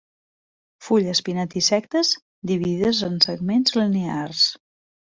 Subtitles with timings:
[0.85, 2.15] Fulles pinnatisectes
[2.55, 4.47] dividides en segments linears.